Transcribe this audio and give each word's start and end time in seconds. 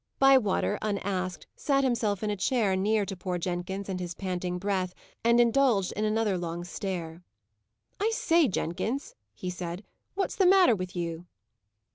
Bywater, 0.17 0.79
unasked, 0.81 1.45
sat 1.55 1.83
himself 1.83 2.23
in 2.23 2.31
a 2.31 2.35
chair 2.35 2.75
near 2.75 3.05
to 3.05 3.15
poor 3.15 3.37
Jenkins 3.37 3.87
and 3.87 3.99
his 3.99 4.15
panting 4.15 4.57
breath, 4.57 4.95
and 5.23 5.39
indulged 5.39 5.91
in 5.91 6.03
another 6.05 6.39
long 6.39 6.63
stare. 6.63 7.21
"I 7.99 8.09
say, 8.09 8.47
Jenkins," 8.47 9.13
said 9.51 9.79
he, 9.81 9.85
"what's 10.15 10.35
the 10.37 10.47
matter 10.47 10.75
with 10.75 10.95
you?" 10.95 11.27